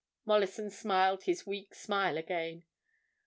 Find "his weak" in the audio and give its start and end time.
1.25-1.75